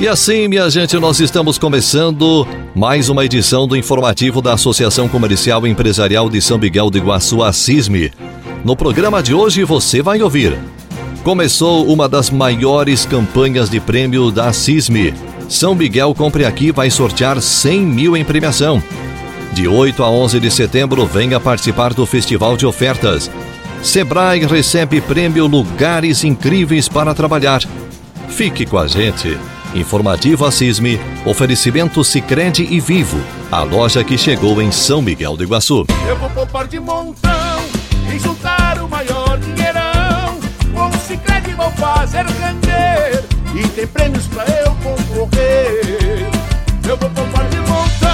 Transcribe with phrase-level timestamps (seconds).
[0.00, 5.66] E assim, minha gente, nós estamos começando mais uma edição do informativo da Associação Comercial
[5.66, 8.12] e Empresarial de São Miguel do Iguaçu, a CISME.
[8.64, 10.56] No programa de hoje você vai ouvir.
[11.24, 15.12] Começou uma das maiores campanhas de prêmio da CISME.
[15.48, 18.80] São Miguel Compre Aqui vai sortear 100 mil em premiação.
[19.52, 23.28] De 8 a 11 de setembro, venha participar do Festival de Ofertas.
[23.82, 27.62] Sebrae recebe prêmio Lugares Incríveis para Trabalhar.
[28.28, 29.36] Fique com a gente.
[29.74, 33.20] Informativo Assisme, oferecimento Sicredi e Vivo,
[33.52, 35.84] a loja que chegou em São Miguel do Iguaçu.
[36.06, 37.60] Eu vou poupar de montão
[38.12, 40.38] e juntar o maior dinheirão.
[40.72, 43.24] Com o Sicredi vou fazer render
[43.54, 46.30] e tem prêmios pra eu concorrer.
[46.88, 48.07] Eu vou poupar de montão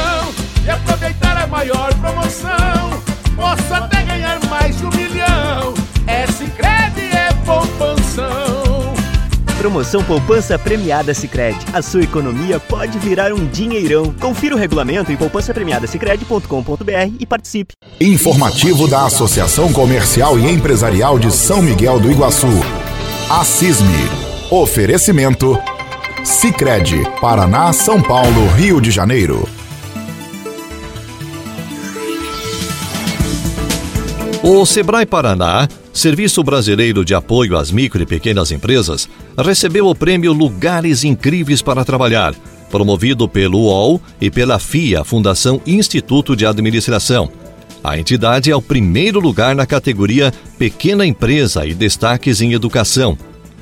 [9.65, 11.65] Promoção Poupança Premiada Sicredi.
[11.73, 14.13] A sua economia pode virar um dinheirão.
[14.21, 17.73] Confira o regulamento em poupancapremiadasicredi.com.br e participe.
[17.99, 22.47] Informativo da Associação Comercial e Empresarial de São Miguel do Iguaçu.
[23.31, 23.43] A.
[24.55, 25.59] Oferecimento
[26.23, 29.49] Sicredi, Paraná, São Paulo, Rio de Janeiro.
[34.47, 40.35] O Sebrae Paraná, Serviço Brasileiro de Apoio às Micro e Pequenas Empresas, recebeu o prêmio
[40.35, 42.35] Lugares Incríveis para Trabalhar,
[42.71, 47.31] promovido pelo UOL e pela FIA, Fundação Instituto de Administração.
[47.83, 53.17] A entidade é o primeiro lugar na categoria Pequena Empresa e Destaques em Educação.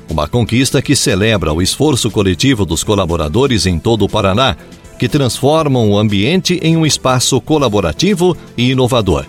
[0.09, 4.57] Uma conquista que celebra o esforço coletivo dos colaboradores em todo o Paraná,
[4.99, 9.25] que transformam o ambiente em um espaço colaborativo e inovador.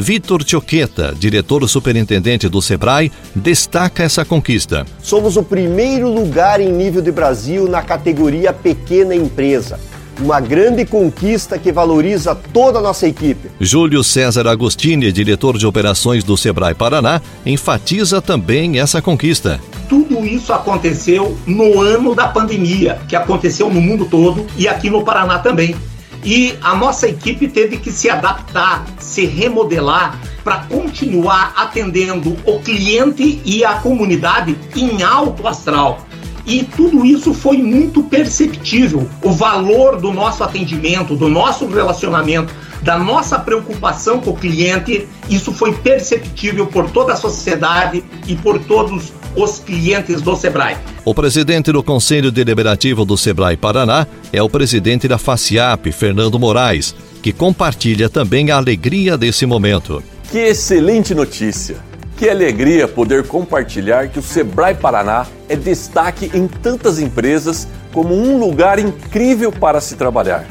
[0.00, 4.86] Vitor Tioqueta, diretor superintendente do Sebrae, destaca essa conquista.
[5.02, 9.80] Somos o primeiro lugar em nível de Brasil na categoria Pequena Empresa.
[10.20, 13.50] Uma grande conquista que valoriza toda a nossa equipe.
[13.58, 19.60] Júlio César Agostini, diretor de operações do Sebrae Paraná, enfatiza também essa conquista.
[19.88, 25.02] Tudo isso aconteceu no ano da pandemia, que aconteceu no mundo todo e aqui no
[25.02, 25.74] Paraná também.
[26.24, 33.40] E a nossa equipe teve que se adaptar, se remodelar para continuar atendendo o cliente
[33.44, 36.06] e a comunidade em alto astral.
[36.46, 39.08] E tudo isso foi muito perceptível.
[39.22, 45.52] O valor do nosso atendimento, do nosso relacionamento, da nossa preocupação com o cliente, isso
[45.52, 50.76] foi perceptível por toda a sociedade e por todos os clientes do Sebrae.
[51.04, 56.94] O presidente do Conselho Deliberativo do Sebrae Paraná é o presidente da FACIAP, Fernando Moraes,
[57.22, 60.02] que compartilha também a alegria desse momento.
[60.30, 61.76] Que excelente notícia!
[62.16, 68.38] Que alegria poder compartilhar que o Sebrae Paraná é destaque em tantas empresas como um
[68.38, 70.44] lugar incrível para se trabalhar.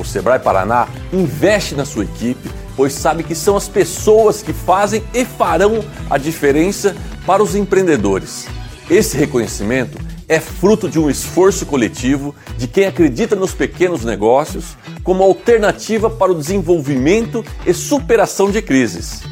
[0.00, 5.02] O Sebrae Paraná investe na sua equipe, pois sabe que são as pessoas que fazem
[5.12, 6.96] e farão a diferença
[7.26, 8.46] para os empreendedores.
[8.90, 15.22] Esse reconhecimento é fruto de um esforço coletivo de quem acredita nos pequenos negócios como
[15.22, 19.22] alternativa para o desenvolvimento e superação de crises.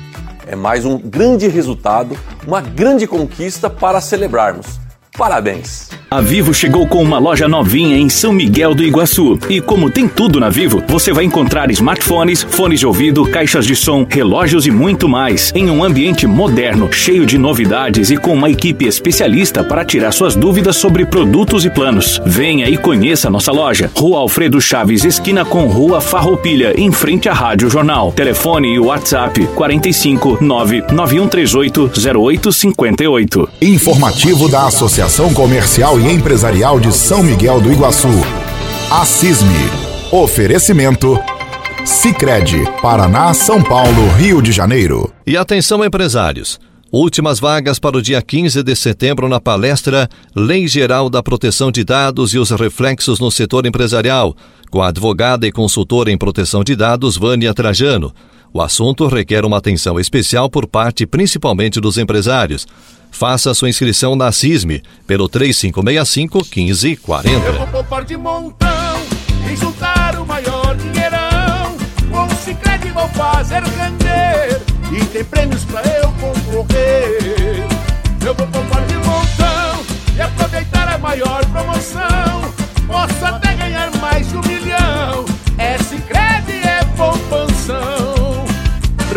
[0.47, 4.81] É mais um grande resultado, uma grande conquista para celebrarmos.
[5.17, 6.00] Parabéns!
[6.13, 9.39] A Vivo chegou com uma loja novinha em São Miguel do Iguaçu.
[9.49, 13.77] E como tem tudo na Vivo, você vai encontrar smartphones, fones de ouvido, caixas de
[13.77, 18.51] som, relógios e muito mais, em um ambiente moderno, cheio de novidades e com uma
[18.51, 22.21] equipe especialista para tirar suas dúvidas sobre produtos e planos.
[22.27, 23.89] Venha e conheça nossa loja.
[23.95, 28.11] Rua Alfredo Chaves, esquina com Rua Farroupilha, em frente à Rádio Jornal.
[28.11, 33.49] Telefone e WhatsApp 45 99138 0858.
[33.63, 38.09] Informativo da Associação Comercial e Empresarial de São Miguel do Iguaçu.
[38.91, 39.51] A CISME.
[40.11, 41.19] Oferecimento
[41.85, 45.13] Sicredi, Paraná, São Paulo, Rio de Janeiro.
[45.27, 46.59] E atenção empresários.
[46.91, 51.85] Últimas vagas para o dia 15 de setembro na palestra Lei Geral da Proteção de
[51.85, 54.35] Dados e os Reflexos no Setor Empresarial,
[54.71, 58.13] com a advogada e consultora em proteção de dados Vânia Trajano.
[58.53, 62.67] O assunto requer uma atenção especial por parte principalmente dos empresários.
[63.11, 67.47] Faça sua inscrição na CISME pelo 3565 1540.
[67.47, 68.69] Eu vou poupar de montão
[69.51, 71.77] e juntar o maior dinheirão.
[72.11, 74.61] Com o Sicredi vou fazer render
[74.93, 75.05] e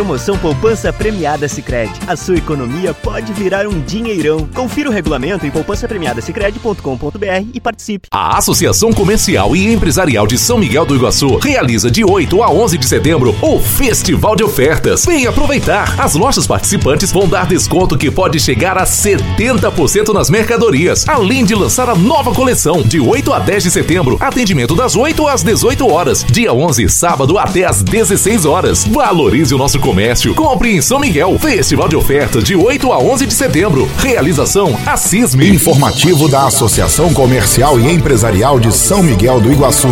[0.04, 1.94] Promoção Poupança Premiada Sicredi.
[2.06, 4.46] A sua economia pode virar um dinheirão.
[4.54, 8.10] Confira o regulamento em poupancapremiadasicredi.com.br e participe.
[8.12, 12.78] A Associação Comercial e Empresarial de São Miguel do Iguaçu realiza de 8 a 11
[12.78, 15.06] de setembro o Festival de Ofertas.
[15.06, 15.98] Vem aproveitar.
[15.98, 21.56] As lojas participantes vão dar desconto que pode chegar a 70% nas mercadorias, além de
[21.56, 24.18] lançar a nova coleção de 8 a 10 de setembro.
[24.20, 26.26] Atendimento das 8 às 18 horas.
[26.26, 28.84] Dia 11, sábado até às 16 horas.
[28.84, 29.93] Valorize o nosso comércio.
[30.34, 31.38] Compre em São Miguel.
[31.38, 33.88] Festival de ofertas de 8 a 11 de setembro.
[33.98, 35.48] Realização Assisme.
[35.48, 39.88] Informativo da Associação Comercial e Empresarial de São Miguel do Iguaçu.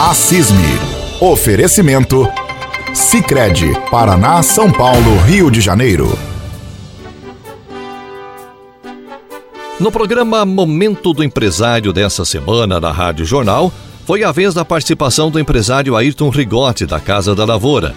[0.00, 0.58] Assisme.
[1.20, 2.28] Oferecimento.
[2.92, 6.18] Sicredi, Paraná, São Paulo, Rio de Janeiro.
[9.78, 13.72] No programa Momento do Empresário dessa semana na Rádio Jornal,
[14.04, 17.94] foi a vez da participação do empresário Ayrton Rigotti, da Casa da Lavoura.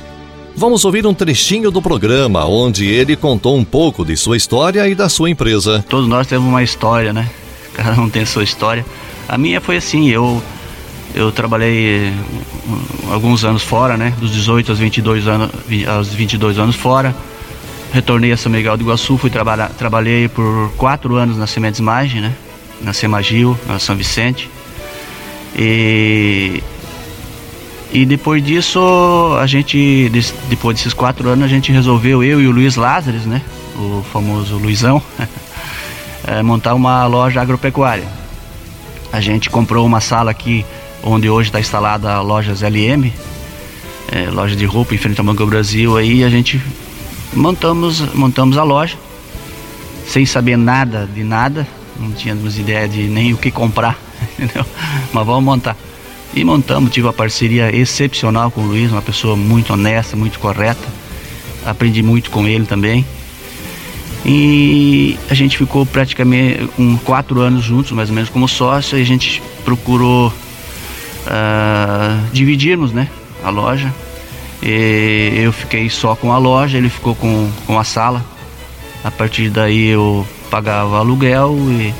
[0.58, 4.96] Vamos ouvir um trechinho do programa onde ele contou um pouco de sua história e
[4.96, 5.84] da sua empresa.
[5.90, 7.30] Todos nós temos uma história, né?
[7.76, 8.86] Cada um tem sua história.
[9.28, 10.42] A minha foi assim, eu
[11.14, 12.12] eu trabalhei
[13.12, 14.14] alguns anos fora, né?
[14.20, 15.50] Dos 18 aos 22 anos,
[15.88, 17.16] aos 22 anos fora.
[17.94, 22.22] Retornei a São Miguel do Iguaçu, fui trabalhar, trabalhei por quatro anos na Sementes Magem,
[22.22, 22.34] né?
[22.82, 24.50] Na Semagil, na São Vicente.
[25.58, 26.62] E
[27.96, 28.78] e depois disso,
[29.40, 30.12] a gente,
[30.50, 33.42] depois desses quatro anos, a gente resolveu, eu e o Luiz Lázares, né?
[33.78, 35.02] O famoso Luizão,
[36.28, 38.04] é, montar uma loja agropecuária.
[39.14, 40.66] A gente comprou uma sala aqui,
[41.02, 43.14] onde hoje está instalada a loja LM,
[44.12, 46.62] é, loja de roupa em frente ao Banco Brasil, aí a gente
[47.34, 48.98] montamos, montamos a loja,
[50.06, 51.66] sem saber nada de nada,
[51.98, 53.98] não tínhamos ideia de nem o que comprar,
[54.38, 54.66] entendeu?
[55.14, 55.78] Mas vamos montar.
[56.36, 60.86] E montamos, tive uma parceria excepcional com o Luiz, uma pessoa muito honesta, muito correta.
[61.66, 63.06] Aprendi muito com ele também.
[64.26, 69.02] E a gente ficou praticamente um, quatro anos juntos, mais ou menos, como sócio, e
[69.02, 70.34] a gente procurou uh,
[72.34, 73.08] dividirmos né,
[73.42, 73.94] a loja.
[74.62, 78.26] E eu fiquei só com a loja, ele ficou com, com a sala.
[79.06, 81.94] A partir daí eu pagava aluguel e,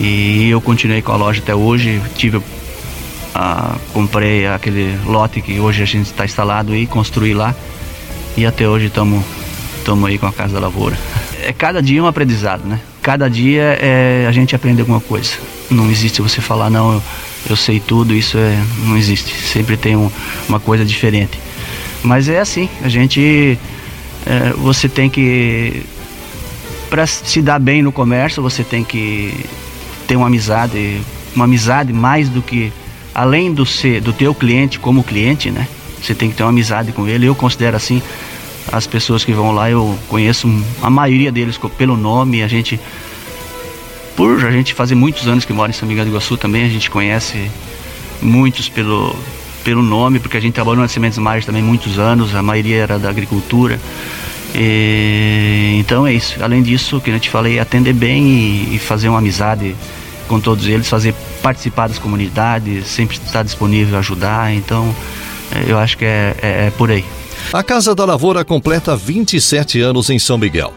[0.00, 2.00] e eu continuei com a loja até hoje.
[2.14, 2.40] Tive
[3.92, 7.54] comprei aquele lote que hoje a gente está instalado e construí lá.
[8.36, 9.24] E até hoje estamos
[10.06, 10.96] aí com a Casa da Lavoura.
[11.42, 12.80] É cada dia um aprendizado, né?
[13.02, 15.30] Cada dia é, a gente aprende alguma coisa.
[15.70, 17.02] Não existe você falar, não, eu,
[17.50, 19.34] eu sei tudo, isso é, não existe.
[19.34, 20.10] Sempre tem um,
[20.48, 21.38] uma coisa diferente.
[22.02, 23.58] Mas é assim, a gente.
[24.26, 25.82] É, você tem que.
[26.90, 29.44] Para se dar bem no comércio, você tem que
[30.06, 31.00] ter uma amizade,
[31.34, 32.72] uma amizade mais do que
[33.18, 35.66] além do ser do teu cliente como cliente, né?
[36.00, 37.26] Você tem que ter uma amizade com ele.
[37.26, 38.00] Eu considero assim
[38.70, 40.48] as pessoas que vão lá, eu conheço
[40.80, 42.78] a maioria deles pelo nome, a gente
[44.14, 46.68] por a gente fazer muitos anos que mora em São Miguel do Iguaçu também, a
[46.68, 47.50] gente conhece
[48.22, 49.16] muitos pelo
[49.64, 52.98] pelo nome, porque a gente trabalhou na Sementes Mares também muitos anos, a maioria era
[53.00, 53.80] da agricultura.
[54.54, 56.42] E, então é isso.
[56.42, 59.74] Além disso, que eu te falei, atender bem e, e fazer uma amizade
[60.28, 64.52] com todos eles, fazer participar das comunidades, sempre estar disponível a ajudar.
[64.52, 64.94] Então,
[65.52, 67.04] é, eu acho que é, é, é por aí.
[67.52, 70.74] A Casa da Lavoura completa 27 anos em São Miguel.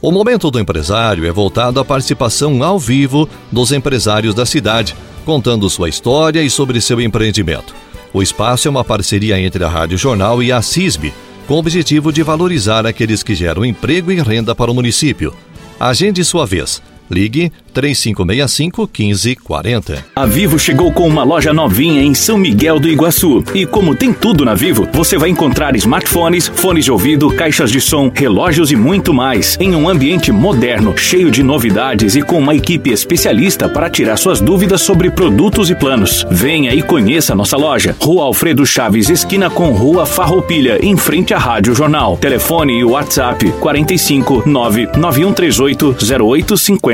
[0.00, 4.94] O momento do empresário é voltado à participação ao vivo dos empresários da cidade,
[5.24, 7.74] contando sua história e sobre seu empreendimento.
[8.12, 11.12] O espaço é uma parceria entre a Rádio Jornal e a CISB,
[11.48, 15.34] com o objetivo de valorizar aqueles que geram emprego e renda para o município.
[15.80, 16.80] Agende sua vez.
[17.10, 20.04] Ligue 3565 1540.
[20.14, 23.42] A Vivo chegou com uma loja novinha em São Miguel do Iguaçu.
[23.54, 27.80] E como tem tudo na Vivo, você vai encontrar smartphones, fones de ouvido, caixas de
[27.80, 29.56] som, relógios e muito mais.
[29.60, 34.40] Em um ambiente moderno, cheio de novidades e com uma equipe especialista para tirar suas
[34.40, 36.24] dúvidas sobre produtos e planos.
[36.30, 37.96] Venha e conheça nossa loja.
[38.00, 42.16] Rua Alfredo Chaves, esquina com Rua Farroupilha, em frente à Rádio Jornal.
[42.16, 45.96] Telefone e WhatsApp 45 99138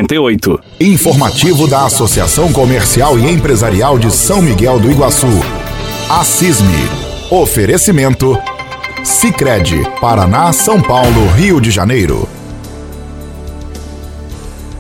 [0.01, 0.61] 0858.
[0.81, 5.27] Informativo da Associação Comercial e Empresarial de São Miguel do Iguaçu.
[6.09, 6.89] Assisme.
[7.31, 8.39] Oferecimento.
[9.05, 12.29] Sicredi, Paraná, São Paulo, Rio de Janeiro.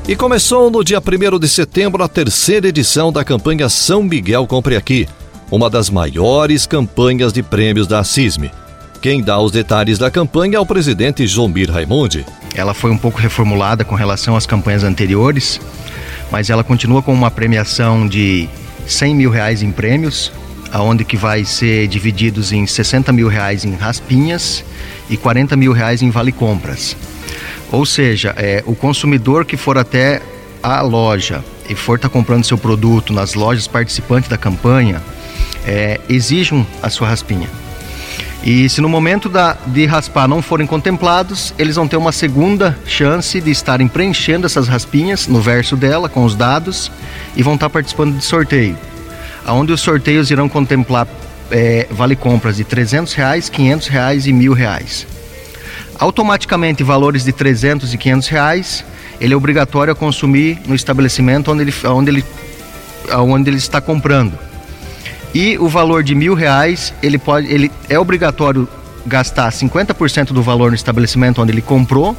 [0.06, 4.76] E começou no dia 1 de setembro a terceira edição da campanha São Miguel Compre
[4.76, 5.08] Aqui,
[5.50, 8.50] uma das maiores campanhas de prêmios da Assisme.
[9.00, 12.26] Quem dá os detalhes da campanha é o presidente Jomir Raimundi.
[12.54, 15.60] Ela foi um pouco reformulada com relação às campanhas anteriores,
[16.30, 18.48] mas ela continua com uma premiação de
[18.86, 20.32] 100 mil reais em prêmios,
[20.72, 24.64] aonde que vai ser divididos em 60 mil reais em raspinhas
[25.08, 26.96] e 40 mil reais em vale compras.
[27.72, 30.20] Ou seja, é, o consumidor que for até
[30.62, 35.00] a loja e for estar tá comprando seu produto nas lojas participantes da campanha,
[35.64, 37.48] é, exijam a sua raspinha.
[38.42, 42.78] E se no momento da, de raspar não forem contemplados, eles vão ter uma segunda
[42.86, 46.90] chance de estarem preenchendo essas raspinhas no verso dela com os dados
[47.36, 48.78] e vão estar participando de sorteio.
[49.46, 51.06] Onde os sorteios irão contemplar
[51.50, 55.06] é, vale compras de 300 reais, 500 reais e mil reais.
[55.98, 58.84] Automaticamente valores de 300 e 500 reais,
[59.20, 62.24] ele é obrigatório a consumir no estabelecimento onde ele, onde ele,
[63.12, 64.49] onde ele está comprando.
[65.34, 68.68] E o valor de mil reais, ele, pode, ele é obrigatório
[69.06, 72.16] gastar 50% do valor no estabelecimento onde ele comprou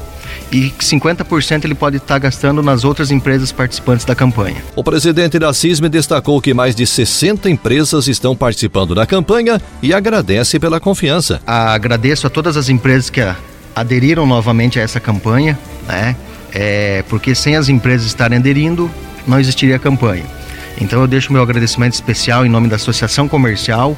[0.50, 4.62] e 50% ele pode estar gastando nas outras empresas participantes da campanha.
[4.74, 9.94] O presidente da CISM destacou que mais de 60 empresas estão participando da campanha e
[9.94, 11.40] agradece pela confiança.
[11.46, 13.20] Agradeço a todas as empresas que
[13.74, 16.16] aderiram novamente a essa campanha, né?
[16.54, 18.90] É, porque sem as empresas estarem aderindo,
[19.26, 20.24] não existiria a campanha.
[20.80, 23.96] Então eu deixo meu agradecimento especial em nome da Associação Comercial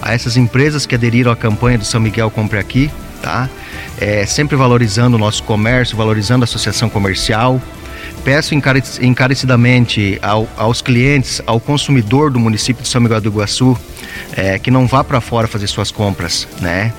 [0.00, 2.90] a essas empresas que aderiram à campanha do São Miguel Compre Aqui,
[3.22, 3.48] tá?
[3.98, 7.60] É, sempre valorizando o nosso comércio, valorizando a associação comercial.
[8.24, 13.76] Peço encarecidamente ao, aos clientes, ao consumidor do município de São Miguel do Iguaçu,
[14.34, 16.92] é, que não vá para fora fazer suas compras, né?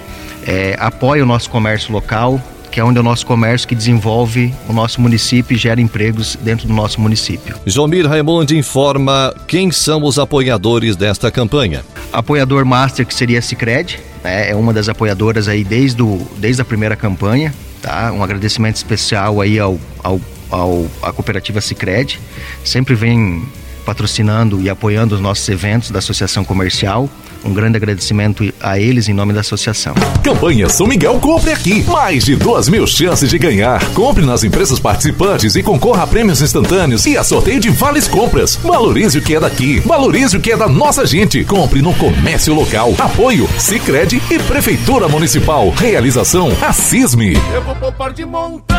[0.46, 2.39] É, apoie o nosso comércio local,
[2.75, 6.38] que é onde é o nosso comércio que desenvolve o nosso município e gera empregos
[6.41, 7.55] dentro do nosso município.
[7.65, 11.86] Jomir Raimundo informa quem são os apoiadores desta campanha.
[12.12, 16.62] Apoiador Master, que seria a Cicred, né, é uma das apoiadoras aí desde, o, desde
[16.62, 18.12] a primeira campanha, tá?
[18.12, 20.20] Um agradecimento especial aí ao, ao,
[20.51, 22.20] ao a cooperativa Cicred,
[22.62, 23.48] sempre vem
[23.86, 27.10] patrocinando e apoiando os nossos eventos da Associação Comercial.
[27.44, 29.94] Um grande agradecimento a eles em nome da associação.
[30.24, 31.84] Campanha São Miguel Compre Aqui.
[31.84, 33.86] Mais de duas mil chances de ganhar.
[33.94, 38.56] Compre nas empresas participantes e concorra a prêmios instantâneos e a sorteio de vales compras.
[38.56, 39.80] Valorize o que é daqui.
[39.82, 41.44] Valorize o que é da nossa gente.
[41.44, 42.96] Compre no comércio local.
[42.98, 45.70] Apoio Sicredi e Prefeitura Municipal.
[45.70, 47.34] Realização a CISME.
[47.54, 48.75] Eu vou poupar de montão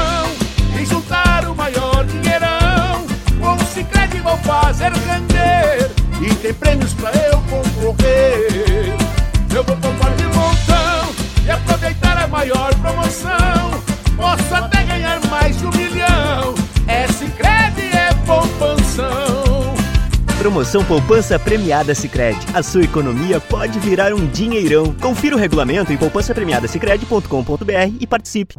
[0.80, 1.85] e juntar o maior
[4.46, 8.94] fazer render e tem prêmios pra eu concorrer.
[9.54, 13.82] Eu vou poupar de montão e aproveitar a maior promoção.
[14.16, 16.54] Posso até ganhar mais de um milhão.
[16.86, 19.74] É Sicredi é poupanção.
[20.38, 22.46] Promoção Poupança Premiada Sicredi.
[22.54, 24.94] A sua economia pode virar um dinheirão.
[24.94, 28.54] Confira o regulamento em poupancapremiadasicredi.com.br e participe.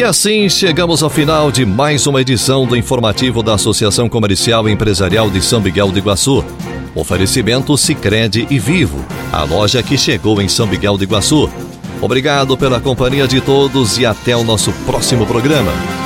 [0.00, 4.72] E assim chegamos ao final de mais uma edição do informativo da Associação Comercial e
[4.72, 6.42] Empresarial de São Miguel do Iguaçu.
[6.94, 11.50] Oferecimento Sicredi e Vivo, a loja que chegou em São Miguel do Iguaçu.
[12.00, 15.99] Obrigado pela companhia de todos e até o nosso próximo programa.